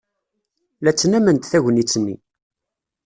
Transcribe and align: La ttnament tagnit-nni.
La 0.83 0.91
ttnament 0.93 1.49
tagnit-nni. 1.51 2.15